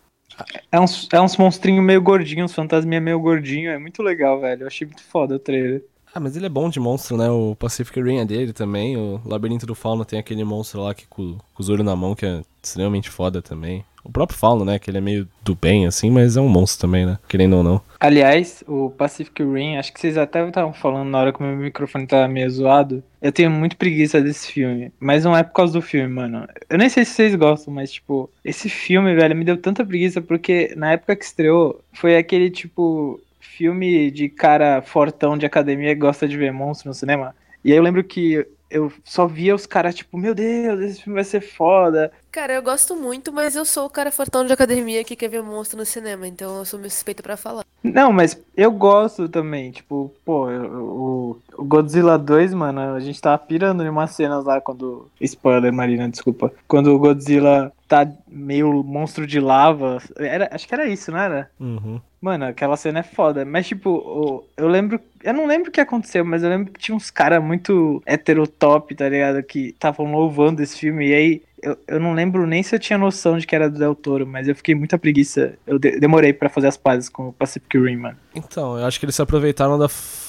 [0.72, 3.70] É uns, é uns monstrinhos meio gordinhos, uns fantasminha meio gordinho.
[3.70, 4.64] É muito legal, velho.
[4.64, 5.82] Eu achei muito foda o trailer.
[6.16, 7.30] Ah, mas ele é bom de monstro, né?
[7.30, 8.96] O Pacific Rim é dele também.
[8.96, 12.26] O Labirinto do Fauno tem aquele monstro lá que com, os olhos na mão, que
[12.26, 13.84] é extremamente foda também.
[14.02, 14.80] O próprio Fauno, né?
[14.80, 17.20] Que ele é meio do bem, assim, mas é um monstro também, né?
[17.28, 17.82] Querendo ou não.
[18.00, 21.58] Aliás, o Pacific Rim, acho que vocês até estavam falando na hora que o meu
[21.58, 23.04] microfone tava meio zoado.
[23.22, 24.94] Eu tenho muito preguiça desse filme.
[24.98, 26.48] Mas não é por causa do filme, mano.
[26.70, 30.22] Eu nem sei se vocês gostam, mas, tipo, esse filme, velho, me deu tanta preguiça
[30.22, 33.20] porque na época que estreou, foi aquele, tipo,
[33.56, 37.36] filme de cara fortão de academia que gosta de ver monstro no cinema.
[37.64, 41.16] E aí eu lembro que eu só via os caras, tipo, meu Deus, esse filme
[41.16, 42.12] vai ser foda.
[42.32, 45.42] Cara, eu gosto muito, mas eu sou o cara fortão de academia que quer ver
[45.42, 47.64] monstro no cinema, então eu sou meio suspeita pra falar.
[47.82, 53.38] Não, mas eu gosto também, tipo, pô, o, o Godzilla 2, mano, a gente tava
[53.38, 55.08] pirando em umas cenas lá quando.
[55.22, 56.52] Spoiler, Marina, desculpa.
[56.68, 60.02] Quando o Godzilla tá meio monstro de lava.
[60.18, 61.50] Era, acho que era isso, não era?
[61.60, 62.00] Uhum.
[62.20, 63.46] Mano, aquela cena é foda.
[63.46, 65.00] Mas, tipo, eu lembro.
[65.24, 68.94] Eu não lembro o que aconteceu, mas eu lembro que tinha uns caras muito heterotop,
[68.96, 69.44] tá ligado?
[69.44, 71.08] Que estavam louvando esse filme.
[71.08, 73.78] E aí, eu, eu não lembro nem se eu tinha noção de que era do
[73.80, 75.54] Del Toro, mas eu fiquei muita preguiça.
[75.66, 78.18] Eu de- demorei pra fazer as pazes com o Pacific Rim, mano.
[78.34, 79.88] Então, eu acho que eles se aproveitaram da,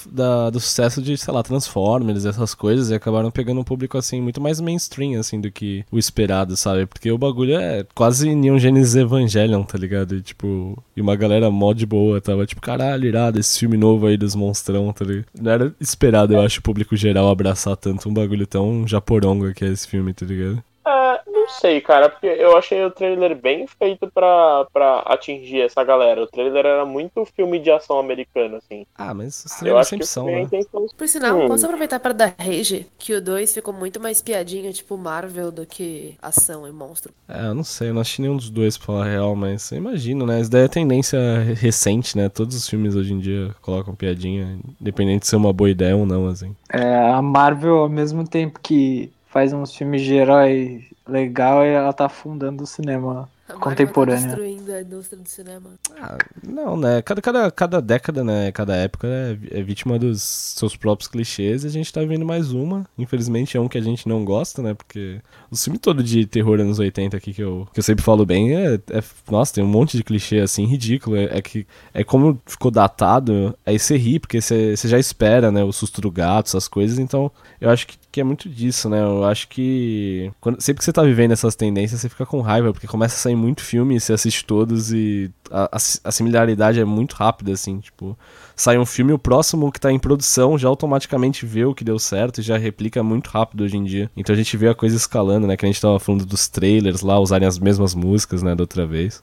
[0.09, 4.21] da- do sucesso de, sei lá, Transformers, essas coisas, e acabaram pegando um público, assim,
[4.21, 6.85] muito mais mainstream, assim, do que o esperado, sabe?
[6.85, 10.15] Porque o bagulho é quase Neon Genesis Evangelion, tá ligado?
[10.15, 14.07] E, tipo, e uma galera mó de boa, tava tipo, caralho, irado, esse filme novo
[14.07, 15.25] aí dos monstrão, tá ligado?
[15.39, 19.65] Não era esperado, eu acho, o público geral abraçar tanto um bagulho tão japoronga que
[19.65, 20.63] é esse filme, tá ligado?
[20.87, 25.83] É, não sei, cara, porque eu achei o trailer bem feito pra, pra atingir essa
[25.83, 26.21] galera.
[26.23, 28.85] O trailer era muito filme de ação americano, assim.
[28.95, 30.41] Ah, mas os Eu trailers acho que sempre são, né?
[30.41, 30.85] intenção.
[30.97, 31.47] Por sinal, Hum.
[31.47, 35.65] posso aproveitar para dar rage que o 2 ficou muito mais piadinha, tipo Marvel, do
[35.65, 37.13] que ação e monstro.
[37.27, 39.77] É, eu não sei, eu não assisti nenhum dos dois pra falar real, mas eu
[39.79, 40.39] imagino, né?
[40.39, 41.19] Isso daí é tendência
[41.55, 42.29] recente, né?
[42.29, 46.05] Todos os filmes hoje em dia colocam piadinha, independente de ser uma boa ideia ou
[46.05, 46.55] não, assim.
[46.71, 52.07] É, a Marvel, ao mesmo tempo que faz uns filmes de herói legal, ela tá
[52.07, 53.29] afundando o cinema.
[53.47, 54.21] A Marvel Contemporânea.
[54.21, 55.69] Tá destruindo a indústria do cinema.
[55.95, 57.03] Ah, não, né?
[57.03, 58.51] Cada, cada, cada década, né?
[58.51, 62.51] Cada época é, é vítima dos seus próprios clichês e a gente tá vendo mais
[62.51, 62.83] uma.
[62.97, 64.73] Infelizmente é um que a gente não gosta, né?
[64.73, 65.21] Porque
[65.51, 68.55] o filme todo de terror anos 80 aqui que eu, que eu sempre falo bem
[68.55, 71.15] é, é- Nossa, tem um monte de clichê assim, ridículo.
[71.15, 75.51] É, é que é como ficou datado, aí você ri, porque você você já espera,
[75.51, 75.63] né?
[75.63, 76.97] O susto do gato, essas coisas.
[76.99, 78.99] Então, eu acho que, que é muito disso, né?
[78.99, 80.31] Eu acho que.
[80.41, 83.19] Quando, sempre que você tá vivendo essas tendências, você fica com raiva, porque começa a
[83.19, 87.79] sair muito filme, você assiste todos e a, a, a similaridade é muito rápida, assim,
[87.79, 88.17] tipo.
[88.55, 91.99] Sai um filme, o próximo que tá em produção já automaticamente vê o que deu
[91.99, 94.09] certo e já replica muito rápido hoje em dia.
[94.17, 95.55] Então a gente vê a coisa escalando, né?
[95.55, 98.87] Que a gente tava falando dos trailers lá, usarem as mesmas músicas, né, da outra
[98.87, 99.21] vez.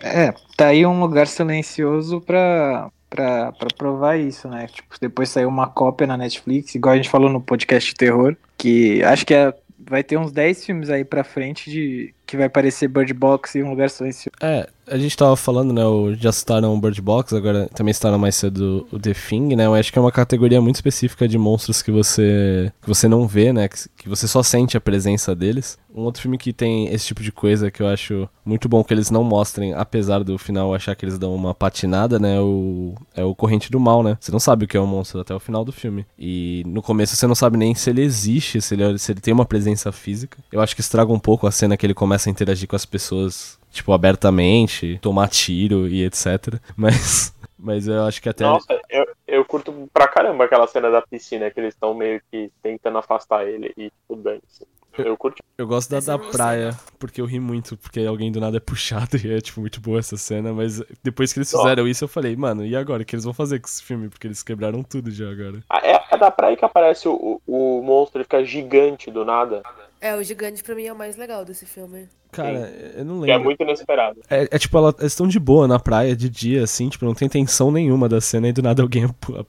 [0.00, 4.68] É, tá aí um lugar silencioso pra, pra, pra provar isso, né?
[4.68, 8.36] Tipo, depois saiu uma cópia na Netflix, igual a gente falou no podcast de terror,
[8.56, 9.52] que acho que é-
[9.88, 13.62] vai ter uns 10 filmes aí pra frente de que vai parecer Bird Box e
[13.62, 14.30] um lugar silencioso.
[14.40, 15.84] É, a gente tava falando, né?
[15.84, 19.66] o- Já citaram Bird Box, agora também citaram mais cedo o The Thing, né?
[19.66, 23.26] Eu acho que é uma categoria muito específica de monstros que você que você não
[23.26, 23.68] vê, né?
[23.68, 25.78] Que, que você só sente a presença deles.
[25.94, 28.92] Um outro filme que tem esse tipo de coisa que eu acho muito bom que
[28.92, 32.38] eles não mostrem, apesar do final achar que eles dão uma patinada, né?
[32.40, 34.16] O, é o Corrente do Mal, né?
[34.20, 36.04] Você não sabe o que é um monstro até o final do filme.
[36.18, 39.32] E no começo você não sabe nem se ele existe, se ele, se ele tem
[39.32, 40.38] uma presença física.
[40.52, 42.86] Eu acho que estraga um pouco a cena que ele começa a interagir com as
[42.86, 46.60] pessoas, tipo, abertamente, tomar tiro e etc.
[46.76, 48.44] Mas, mas eu acho que até.
[48.44, 52.50] Nossa, eu, eu curto pra caramba aquela cena da piscina que eles estão meio que
[52.62, 54.66] tentando afastar ele e tipo, dane-se.
[54.98, 55.42] Eu curti.
[55.58, 59.16] Eu gosto da da praia, porque eu ri muito, porque alguém do nada é puxado
[59.22, 62.36] e é, tipo, muito boa essa cena, mas depois que eles fizeram isso, eu falei,
[62.36, 63.02] mano, e agora?
[63.02, 64.08] O que eles vão fazer com esse filme?
[64.08, 65.62] Porque eles quebraram tudo já agora.
[65.68, 69.24] Ah, É, é da praia que aparece o, o, o monstro, ele fica gigante do
[69.24, 69.62] nada.
[70.00, 72.06] É, o gigante pra mim é o mais legal desse filme.
[72.30, 73.44] Cara, eu não Que é lembro.
[73.44, 74.20] muito inesperado.
[74.28, 77.14] É, é tipo, ela- eles estão de boa na praia de dia, assim, tipo, não
[77.14, 79.04] tem tensão nenhuma da cena e do nada alguém,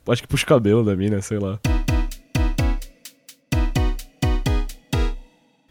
[0.10, 1.60] acho que puxa o cabelo da mina, sei lá.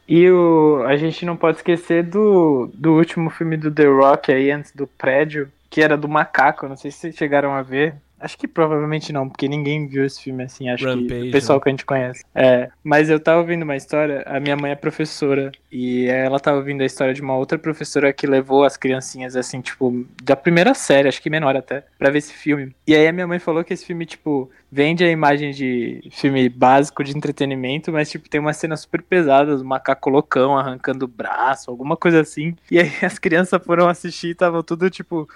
[0.08, 4.50] E o, a gente não pode esquecer do, do último filme do The Rock aí,
[4.52, 7.96] antes do prédio, que era do macaco, não sei se vocês chegaram a ver.
[8.18, 11.58] Acho que provavelmente não, porque ninguém viu esse filme assim, acho Rampage, que o pessoal
[11.58, 11.62] né?
[11.62, 12.24] que a gente conhece.
[12.34, 16.56] É, mas eu tava ouvindo uma história, a minha mãe é professora, e ela tava
[16.56, 20.72] ouvindo a história de uma outra professora que levou as criancinhas, assim, tipo, da primeira
[20.72, 22.74] série, acho que menor até, pra ver esse filme.
[22.86, 26.48] E aí a minha mãe falou que esse filme, tipo, vende a imagem de filme
[26.48, 31.08] básico de entretenimento, mas, tipo, tem umas cenas super pesadas, um macaco loucão arrancando o
[31.08, 32.54] braço, alguma coisa assim.
[32.70, 35.28] E aí as crianças foram assistir e estavam tudo, tipo,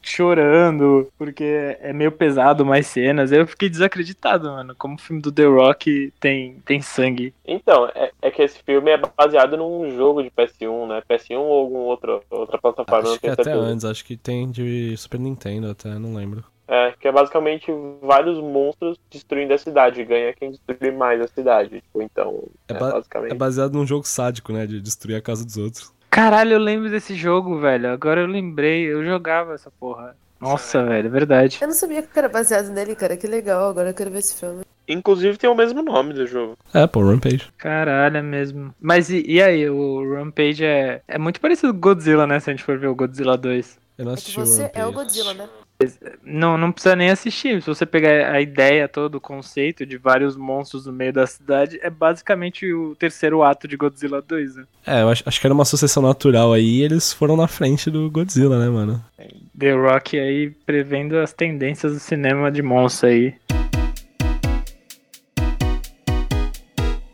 [0.00, 3.32] chorando, porque é meio pesado mais cenas.
[3.32, 4.74] Eu fiquei desacreditado, mano.
[4.76, 7.34] Como o filme do The Rock tem, tem sangue.
[7.44, 11.02] Então, é, é que esse filme é baseado num jogo de PS1, né?
[11.08, 13.64] PS1 ou algum outro, outra plataforma, Acho que tenho até certeza.
[13.66, 16.44] antes, acho que tem de Super Nintendo até, não lembro.
[16.68, 20.02] É, que é basicamente vários monstros destruindo a cidade.
[20.04, 21.80] Ganha quem destruir mais a cidade.
[21.82, 23.32] Tipo, então, É é, ba- basicamente.
[23.32, 24.66] É baseado num jogo sádico, né?
[24.66, 25.92] De destruir a casa dos outros.
[26.12, 27.90] Caralho, eu lembro desse jogo, velho.
[27.90, 30.14] Agora eu lembrei, eu jogava essa porra.
[30.38, 31.56] Nossa, velho, é verdade.
[31.58, 33.16] Eu não sabia que era baseado nele, cara.
[33.16, 34.60] Que legal, agora eu quero ver esse filme.
[34.86, 36.58] Inclusive tem o mesmo nome do jogo.
[36.74, 37.50] É, pô, Rampage.
[37.56, 38.74] Caralho, é mesmo.
[38.78, 42.38] Mas e, e aí, o Rampage é, é muito parecido com Godzilla, né?
[42.40, 43.78] Se a gente for ver o Godzilla 2.
[43.96, 44.80] Eu não É que assisti o você Rampage.
[44.80, 45.48] é o Godzilla, né?
[46.22, 47.62] Não, não precisa nem assistir.
[47.62, 51.78] Se você pegar a ideia toda, o conceito de vários monstros no meio da cidade,
[51.82, 54.64] é basicamente o terceiro ato de Godzilla 2, né?
[54.86, 57.90] É, eu acho, acho que era uma sucessão natural aí e eles foram na frente
[57.90, 59.02] do Godzilla, né, mano?
[59.58, 63.34] The Rock aí prevendo as tendências do cinema de monstro aí.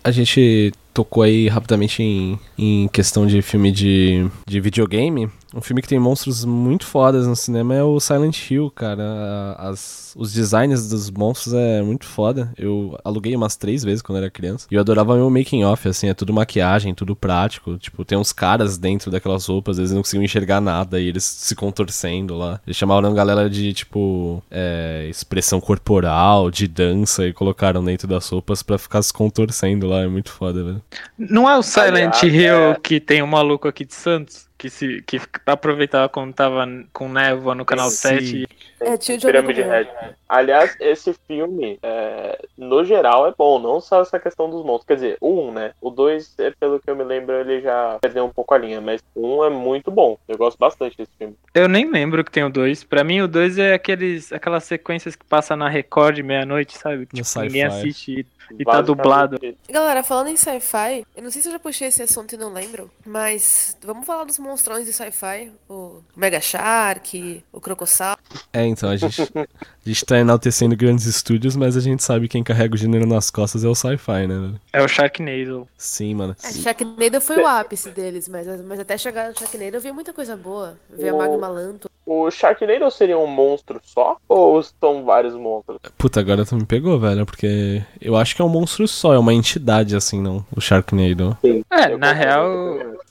[0.03, 5.31] A gente tocou aí rapidamente em, em questão de filme de, de videogame.
[5.55, 9.55] Um filme que tem monstros muito fodas no cinema é o Silent Hill, cara.
[9.59, 12.53] As, os designs dos monstros é muito foda.
[12.57, 14.67] Eu aluguei umas três vezes quando era criança.
[14.71, 17.79] E eu adorava meu making off, assim, é tudo maquiagem, tudo prático.
[17.79, 21.55] Tipo, tem uns caras dentro daquelas roupas, eles não conseguiam enxergar nada e eles se
[21.55, 22.61] contorcendo lá.
[22.67, 28.29] Eles chamaram a galera de, tipo, é, expressão corporal, de dança e colocaram dentro das
[28.29, 30.01] roupas pra ficar se contorcendo lá.
[30.03, 30.83] É muito foda, velho.
[31.19, 32.77] Não é o Silent Aliás, Hill é.
[32.83, 34.48] que tem um maluco aqui de Santos?
[34.59, 38.19] Que, se, que aproveitava quando tava com névoa no canal Sim.
[38.19, 38.49] 7
[38.81, 39.87] É, tio Pirâmide Red.
[40.29, 44.87] Aliás, esse filme, é, no geral, é bom, não só essa questão dos monstros.
[44.87, 45.73] Quer dizer, o 1, né?
[45.81, 48.81] O 2, é, pelo que eu me lembro, ele já perdeu um pouco a linha,
[48.81, 50.19] mas o 1 é muito bom.
[50.27, 51.37] Eu gosto bastante desse filme.
[51.55, 52.83] Eu nem lembro que tem o 2.
[52.83, 57.07] Pra mim, o 2 é aqueles, aquelas sequências que passa na Record meia-noite, sabe?
[57.07, 58.27] Que tipo, ninguém assiste
[58.59, 59.39] e, tá dublado.
[59.69, 62.53] Galera, falando em sci-fi, eu não sei se eu já puxei esse assunto e não
[62.53, 65.51] lembro, mas vamos falar dos monstrões de sci-fi.
[65.69, 68.21] O Mega Shark, o Crocossauro.
[68.53, 69.47] É, então, a gente, a
[69.89, 73.31] gente tá enaltecendo grandes estúdios, mas a gente sabe que quem carrega o gênero nas
[73.31, 74.39] costas é o sci-fi, né?
[74.39, 74.61] velho?
[74.73, 75.69] É o Sharknado.
[75.77, 76.37] Sim, mano.
[76.43, 80.13] É, Sharknado foi o ápice deles, mas, mas até chegar no Sharknado eu vi muita
[80.13, 80.79] coisa boa.
[80.91, 81.89] Vi a O- Magma Lanto.
[82.11, 84.17] O Sharknado seria um monstro só?
[84.27, 85.79] Ou são vários monstros?
[85.99, 89.19] Puta, agora tu me pegou, velho, porque eu acho que é um monstro só, é
[89.19, 91.37] uma entidade assim, não, o Sharknado.
[91.71, 92.49] É, Eu na real,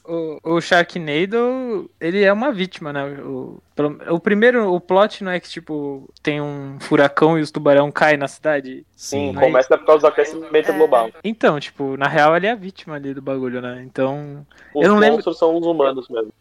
[0.04, 3.06] o, o Sharknado, ele é uma vítima, né?
[3.24, 7.52] O, pelo- o primeiro, o plot não é que, tipo, tem um furacão e os
[7.52, 8.84] tubarão caem na cidade?
[8.96, 9.32] Sim, Sim.
[9.34, 10.74] mas- começa por causa do aquecimento É.
[10.76, 11.12] global.
[11.24, 13.84] Então, tipo, na real ele é a vítima ali do bagulho, né?
[13.86, 16.32] Então, Os Eu não lembro- monstros são os humanos mesmo.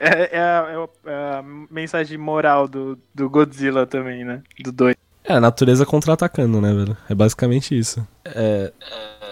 [0.00, 4.42] É, é a, é a- é a mensagem moral do, do Godzilla também, né?
[4.60, 4.94] Do 2.
[5.24, 6.96] É, a natureza contra-atacando, né, velho?
[7.08, 8.06] É basicamente isso.
[8.24, 8.72] É,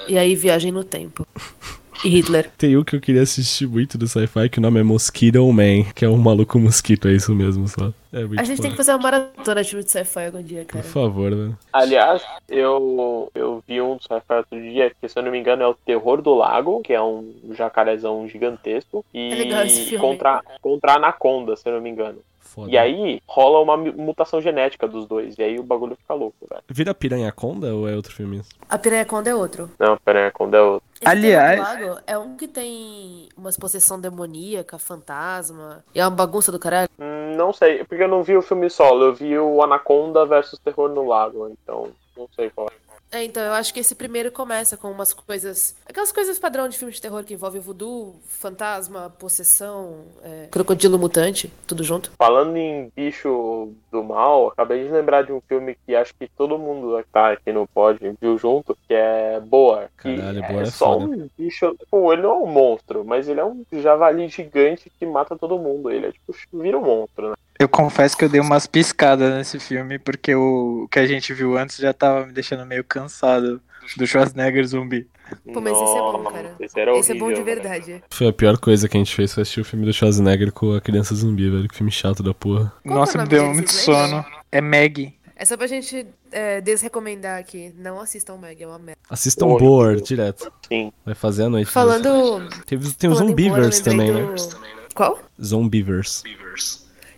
[0.09, 1.27] E aí, Viagem no Tempo.
[2.05, 2.51] E Hitler.
[2.57, 5.85] tem um que eu queria assistir muito do sci-fi, que o nome é Mosquito Man,
[5.95, 7.93] que é um maluco mosquito, é isso mesmo, só.
[8.13, 10.61] É muito A gente tem que fazer uma maratona de filme de sci-fi algum dia,
[10.65, 10.85] Por cara.
[10.85, 11.59] favor, velho.
[11.73, 15.63] Aliás, eu, eu vi um do sci-fi outro dia, que se eu não me engano
[15.63, 19.05] é o Terror do Lago, que é um jacarezão gigantesco.
[19.13, 19.99] E É legal esse filme.
[20.05, 22.19] contra, contra a Anaconda, se eu não me engano.
[22.57, 22.71] Foda.
[22.71, 25.37] E aí rola uma mutação genética dos dois.
[25.39, 26.63] E aí o bagulho fica louco, velho.
[26.71, 28.41] Vira Piranha Conda ou é outro filme?
[28.67, 29.71] A Piranha Conda é outro.
[29.79, 30.89] Não, pera aí, Anaconda é outro.
[30.99, 35.85] Esse Aliás- Lago é um que tem umas possessão demoníaca, fantasma.
[35.95, 36.89] E é uma bagunça do caralho.
[36.99, 40.59] Hum, Não sei, porque eu não vi o filme solo, eu vi o Anaconda versus
[40.59, 42.86] Terror no Lago, então não sei qual é.
[43.11, 45.77] É, então eu acho que esse primeiro começa com umas coisas.
[45.87, 51.53] Aquelas coisas padrão de filme de terror que envolve voodoo, fantasma, possessão, é, crocodilo mutante,
[51.67, 52.11] tudo junto.
[52.19, 56.59] Falando em bicho do mal, acabei de lembrar de um filme que acho que todo
[56.59, 59.89] mundo que tá aqui no pod viu junto, que é Boar.
[60.03, 61.05] que Caralho, é Boar é só foda.
[61.05, 61.77] um bicho.
[61.91, 65.59] Pô, ele não é um monstro, mas ele é um javali gigante que mata todo
[65.59, 65.91] mundo.
[65.91, 67.37] Ele é tipo, vira um monstro, né?
[67.59, 71.57] Eu confesso que eu dei umas piscadas nesse filme, porque o, que a gente viu
[71.57, 73.61] antes já tava me deixando meio cansado
[73.97, 75.07] do Schwarzenegger zumbi.
[75.53, 76.55] Pô, mas esse é bom, cara.
[76.61, 77.63] Esse, era esse é bom de horrível, velho.
[77.63, 78.05] verdade.
[78.11, 80.75] Foi a pior coisa que a gente fez, foi assistir o filme do Schwarzenegger com
[80.75, 81.69] a criança zumbi, velho.
[81.69, 82.73] Que filme chato da porra.
[82.85, 84.25] Qual é Nossa, me deu muito sono.
[84.53, 85.15] É Meg.
[85.35, 87.73] É só pra gente é, desrecomendar aqui.
[87.77, 89.01] Não assistam Meg, é uma merda.
[89.11, 89.69] Assistam Horrível.
[89.69, 90.51] Boar direto.
[90.69, 90.93] Sim.
[91.05, 91.71] Vai fazer a noite.
[91.71, 92.49] Falando.
[92.65, 94.23] Tem, tem os falando lembrei também, né?
[94.23, 95.19] do- Qual?
[95.43, 96.23] Zombievers.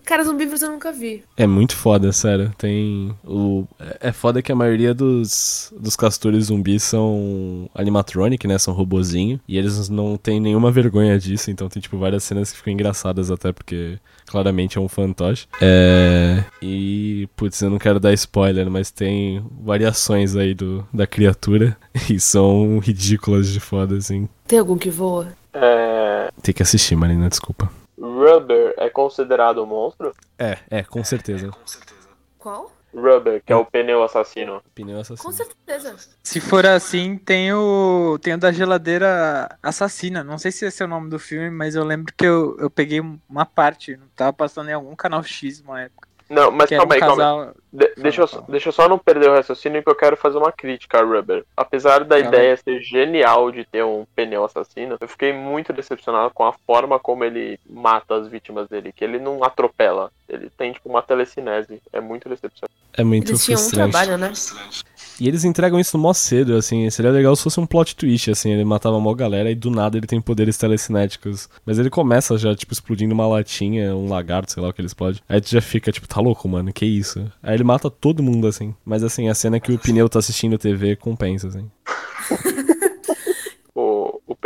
[0.08, 1.22] Cara, zumbívoros eu nunca vi.
[1.36, 2.50] É muito foda, sério.
[2.56, 3.14] Tem.
[3.22, 3.66] O...
[4.00, 8.56] É foda que a maioria dos, dos castores zumbis são animatronic, né?
[8.56, 9.38] São robozinho.
[9.46, 11.50] E eles não têm nenhuma vergonha disso.
[11.50, 15.46] Então tem, tipo, várias cenas que ficam engraçadas até porque claramente é um fantoche.
[15.60, 16.42] É.
[16.62, 17.28] E.
[17.36, 21.76] Putz, eu não quero dar spoiler, mas tem variações aí do, da criatura.
[22.08, 24.26] E são ridículas de foda, assim.
[24.46, 25.28] Tem algum que voa?
[25.52, 27.70] É, Tem que assistir, Marina, desculpa.
[28.00, 30.14] Rubber é considerado um monstro?
[30.38, 31.50] É, é, com certeza.
[32.38, 32.72] Qual?
[32.94, 34.62] Rubber, que é o pneu assassino.
[34.74, 35.24] Pneu assassino.
[35.24, 35.94] Com certeza.
[36.22, 38.18] Se for assim, tem o.
[38.22, 40.24] Tem o da geladeira assassina.
[40.24, 42.70] Não sei se esse é o nome do filme, mas eu lembro que eu, eu
[42.70, 43.98] peguei uma parte.
[44.16, 46.07] Tava passando em algum canal X uma época.
[46.28, 47.18] Não, mas um calma aí, calma aí.
[47.18, 47.54] casal.
[47.72, 50.36] De- deixa, eu, só- deixa eu só não perder o raciocínio que eu quero fazer
[50.38, 51.44] uma crítica a Rubber.
[51.56, 56.30] Apesar da Calma ideia ser genial de ter um pneu assassino, eu fiquei muito decepcionado
[56.34, 58.92] com a forma como ele mata as vítimas dele.
[58.92, 60.10] Que ele não atropela.
[60.28, 61.80] Ele tem, tipo, uma telecinese.
[61.92, 62.74] É muito decepcionante.
[62.92, 63.90] É muito Eles tinham um frustrante.
[63.92, 64.32] trabalho, né?
[65.20, 66.88] E eles entregam isso mó cedo, assim.
[66.90, 68.52] Seria legal se fosse um plot twist, assim.
[68.52, 71.48] Ele matava mó galera e do nada ele tem poderes telecinéticos.
[71.66, 74.86] Mas ele começa já, tipo, explodindo uma latinha, um lagarto, sei lá o que ele
[74.86, 75.22] explode.
[75.28, 77.30] Aí tu já fica, tipo, tá louco, mano, que isso?
[77.42, 78.74] Aí ele mata todo mundo, assim.
[78.84, 81.68] Mas, assim, a cena que o pneu tá assistindo TV compensa, assim.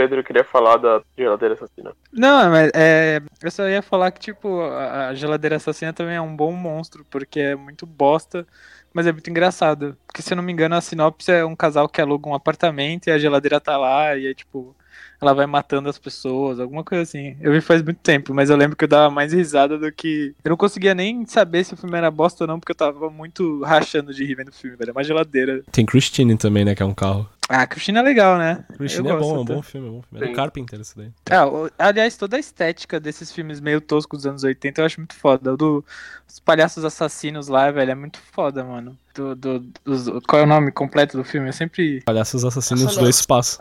[0.03, 1.93] Pedro queria falar da geladeira assassina.
[2.13, 6.35] Não, mas é, eu só ia falar que, tipo, a geladeira assassina também é um
[6.35, 8.45] bom monstro, porque é muito bosta,
[8.93, 9.97] mas é muito engraçado.
[10.07, 13.07] Porque, se eu não me engano, a sinopse é um casal que aluga um apartamento
[13.07, 14.75] e a geladeira tá lá, e aí, tipo,
[15.21, 17.37] ela vai matando as pessoas, alguma coisa assim.
[17.41, 20.35] Eu vi faz muito tempo, mas eu lembro que eu dava mais risada do que.
[20.45, 23.09] Eu não conseguia nem saber se o filme era bosta ou não, porque eu tava
[23.09, 24.91] muito rachando de rir vendo o filme, velho.
[24.91, 25.63] É uma geladeira.
[25.71, 27.29] Tem Christine também, né, que é um carro.
[27.55, 28.65] Ah, Cristina é legal, né?
[28.79, 30.25] Christine Eu é bom, é um bom filme, é um bom filme.
[30.25, 30.35] É do.
[30.35, 31.11] Carpenter esse daí.
[31.31, 34.99] Ah, o- aliás, toda a estética desses filmes meio toscos dos anos 80 eu acho
[34.99, 35.53] muito foda.
[35.53, 35.85] O do,
[36.27, 38.97] os palhaços assassinos lá, velho, é muito foda, mano.
[39.15, 41.51] Do, do- dos- qual é o nome completo do filme?
[41.51, 42.01] Eu sempre.
[42.07, 43.59] Palhaços assassinos Nossa, do espaço.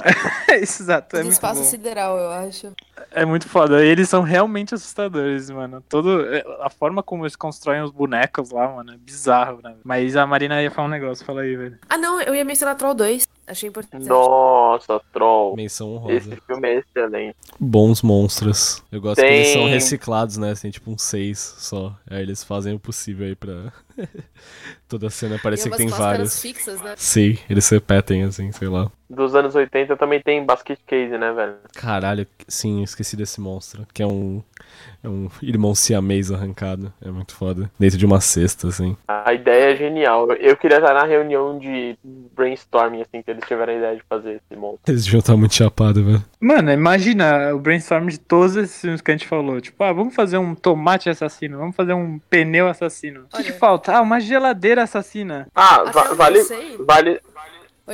[0.48, 1.66] Exato, é Do muito espaço bom.
[1.68, 2.72] sideral, eu acho.
[3.12, 3.84] É muito foda.
[3.84, 5.84] Eles são realmente assustadores, mano.
[5.90, 9.76] Todo, é, a forma como eles constroem os bonecos lá, mano, é bizarro, né?
[9.84, 11.78] Mas a Marina ia falar um negócio, fala aí, velho.
[11.90, 13.28] Ah, não, eu ia mencionar Troll 2.
[13.48, 14.08] Achei importante.
[14.08, 15.56] Nossa, Troll.
[15.56, 16.14] Menção honrosa.
[16.16, 17.36] Esse filme é excelente.
[17.60, 18.82] Bons monstros.
[18.92, 20.54] Eu gosto que eles são Tem- reciclados, né?
[20.56, 21.94] Tem tipo uns seis só.
[22.10, 23.74] Aí eles fazem o possível aí pra.
[24.88, 26.40] Toda cena parece Tem que tem vários.
[26.42, 26.94] fixas, né?
[26.98, 28.92] Sim, eles repetem assim, sei lá.
[29.10, 31.56] Dos anos 80 também tem Basket Case, né, velho?
[31.74, 33.86] Caralho, sim, eu esqueci desse monstro.
[33.94, 34.42] Que é um.
[35.04, 36.94] É um irmão siamês arrancado.
[37.02, 37.70] É muito foda.
[37.80, 38.96] Dentro de uma cesta, assim.
[39.08, 40.32] A ideia é genial.
[40.34, 41.98] Eu queria estar na reunião de
[42.36, 44.82] brainstorming, assim, que eles tiveram a ideia de fazer esse monstro.
[44.88, 46.24] Eles deviam estar muito chapados, velho.
[46.40, 49.60] Mano, imagina o brainstorm de todos esses filmes que a gente falou.
[49.62, 53.26] Tipo, ah, vamos fazer um tomate assassino, vamos fazer um pneu assassino.
[53.34, 53.94] O que, que falta?
[53.96, 55.48] Ah, uma geladeira assassina.
[55.56, 56.78] Ah, va- vale, eu sei.
[56.80, 57.20] vale.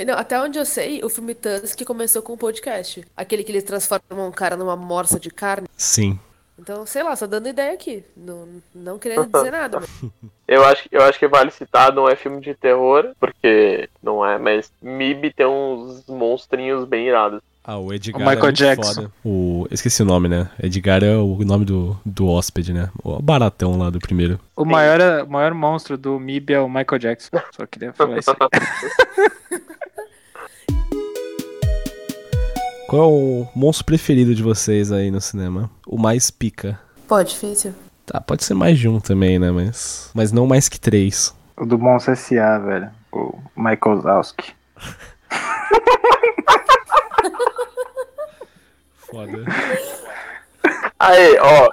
[0.06, 3.04] Não, até onde eu sei, o filme Tusk começou com um podcast.
[3.15, 5.67] Aquele que eles transformam um cara numa morsa de carne.
[5.76, 6.19] Sim.
[6.60, 8.04] Então, sei lá, só dando ideia aqui.
[8.15, 9.80] Não, não querendo dizer nada.
[9.80, 10.12] Mas...
[10.48, 14.38] Eu acho, eu acho que vale citar, não é filme de terror, porque não é,
[14.38, 17.41] mas MIB tem uns monstrinhos bem irados.
[17.63, 18.93] Ah, o Edgar O Michael é muito Jackson.
[18.93, 19.12] foda.
[19.26, 19.67] O...
[19.70, 20.50] Esqueci o nome, né?
[20.63, 22.89] Edgar é o nome do, do hóspede, né?
[23.04, 24.39] O baratão lá do primeiro.
[24.56, 27.30] O maior, o maior monstro do MIB é o Michael Jackson.
[27.52, 28.32] Só queria falar isso
[32.88, 35.69] Qual é o monstro preferido de vocês aí no cinema?
[35.86, 36.80] O mais pica.
[37.06, 37.76] Pô, difícil.
[38.06, 39.52] Tá, pode ser mais de um também, né?
[39.52, 41.36] Mas, mas não mais que três.
[41.58, 42.89] O do Monstro S.A., velho.
[43.12, 44.54] O Michael Zalski.
[48.95, 49.43] Foda.
[50.97, 51.69] Aí, ó,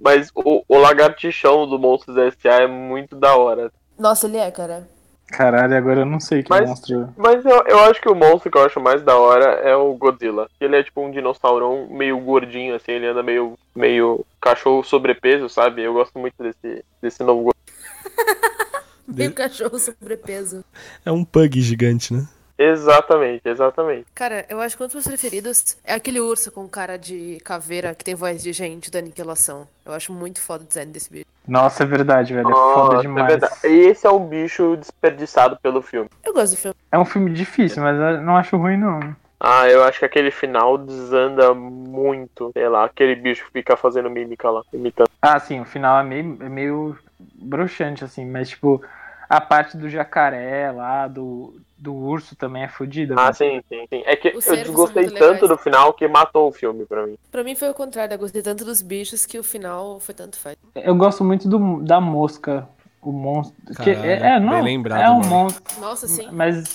[0.00, 2.62] mas o, o lagartixão do Monstros S.A.
[2.62, 3.70] é muito da hora.
[3.96, 4.88] Nossa, ele é, cara.
[5.28, 7.12] Caralho, agora eu não sei que Mas- monstro.
[7.16, 9.92] Mas eu, eu acho que o monstro que eu acho mais da hora é o
[9.94, 10.48] Godzilla.
[10.60, 15.82] Ele é tipo um dinossaurão meio gordinho, assim, ele anda meio, meio cachorro sobrepeso, sabe?
[15.82, 17.56] Eu gosto muito desse, desse novo Godzilla.
[19.08, 20.64] Um cachorro sobrepeso.
[21.04, 22.26] É um pug gigante, né?
[22.58, 24.06] Exatamente, exatamente.
[24.14, 27.94] Cara, eu acho que um dos meus preferidos é aquele urso com cara de caveira
[27.94, 29.68] que tem voz de gente da aniquilação.
[29.84, 31.26] Eu acho muito foda o design desse bicho.
[31.46, 32.48] Nossa, é verdade, velho.
[32.48, 33.26] É foda é demais.
[33.26, 33.54] verdade.
[33.64, 36.08] Esse é um bicho desperdiçado pelo filme.
[36.24, 36.74] Eu gosto do filme.
[36.90, 39.00] É um filme difícil, mas eu não acho ruim, não.
[39.38, 42.50] Ah, eu acho que aquele final desanda muito.
[42.52, 45.10] Sei lá, aquele bicho fica fazendo mímica lá, imitando.
[45.20, 48.82] Ah, sim, o final é meio, é meio broxante, assim, mas, tipo,
[49.28, 53.14] a parte do jacaré lá, do, do urso também é fodida.
[53.14, 53.34] Ah, mano.
[53.34, 54.02] sim, sim, sim.
[54.06, 57.16] É que Os eu desgostei tanto do final que matou o filme pra mim.
[57.30, 60.38] Pra mim foi o contrário, eu gostei tanto dos bichos que o final foi tanto
[60.38, 60.56] faz.
[60.74, 62.68] Eu gosto muito do, da mosca.
[63.02, 63.54] O monstro.
[63.84, 65.28] Que, Caralho, é, é, não, bem lembrado, é um mano.
[65.28, 65.80] monstro.
[65.80, 66.26] Nossa, sim.
[66.32, 66.74] Mas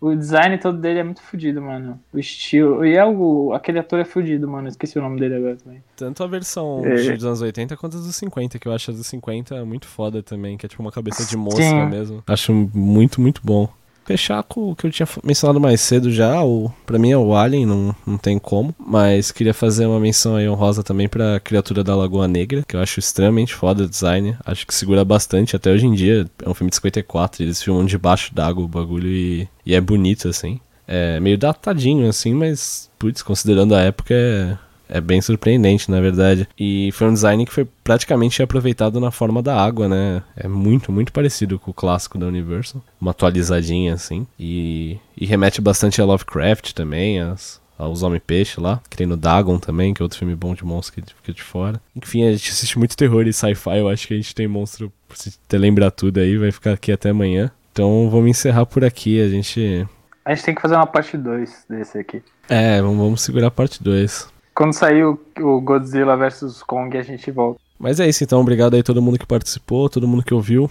[0.00, 1.98] o design todo dele é muito fodido, mano.
[2.12, 2.84] O estilo.
[2.86, 4.68] E é o, aquele ator é fodido, mano.
[4.68, 5.82] Esqueci o nome dele agora também.
[5.96, 7.10] Tanto a versão É.
[7.16, 10.22] dos anos 80 quanto a dos 50, que eu acho a dos 50 muito foda
[10.22, 11.86] também, que é tipo uma cabeça de mosca Sim.
[11.86, 12.22] mesmo.
[12.28, 13.68] Acho muito, muito bom.
[14.06, 17.94] Fechar que eu tinha mencionado mais cedo já, o, pra mim é o Alien, não,
[18.06, 18.74] não tem como.
[18.78, 22.80] Mas queria fazer uma menção aí honrosa também pra Criatura da Lagoa Negra, que eu
[22.80, 24.36] acho extremamente foda o design.
[24.44, 26.26] Acho que segura bastante até hoje em dia.
[26.44, 30.28] É um filme de 54, eles filmam debaixo d'água o bagulho e, e é bonito
[30.28, 30.60] assim.
[30.86, 34.56] É meio datadinho assim, mas, putz, considerando a época é,
[34.88, 36.48] é bem surpreendente, na verdade.
[36.58, 40.22] E foi um design que foi praticamente aproveitado na forma da água, né?
[40.36, 42.82] É muito, muito parecido com o clássico da Universal.
[43.00, 44.26] Uma atualizadinha, assim.
[44.38, 48.80] E, e remete bastante a Lovecraft também, as, aos Homem-Peixe lá.
[48.88, 51.42] Que tem no Dagon também, que é outro filme bom de monstro que fica de
[51.42, 51.80] fora.
[51.94, 53.78] Enfim, a gente assiste muito terror e sci-fi.
[53.78, 56.92] Eu acho que a gente tem monstro, se te lembrar tudo aí, vai ficar aqui
[56.92, 57.50] até amanhã.
[57.72, 59.20] Então vamos encerrar por aqui.
[59.20, 59.86] A gente.
[60.24, 62.22] A gente tem que fazer uma parte 2 desse aqui.
[62.48, 64.35] É, vamos, vamos segurar a parte 2.
[64.56, 67.60] Quando sair o, o Godzilla vs Kong, a gente volta.
[67.78, 70.70] Mas é isso então, obrigado aí todo mundo que participou, todo mundo que ouviu.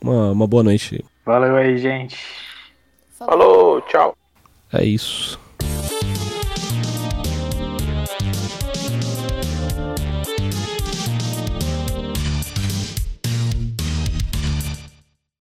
[0.00, 1.04] Uma, uma boa noite.
[1.22, 2.16] Valeu aí, gente.
[3.18, 4.16] Falou, tchau.
[4.72, 5.38] É isso.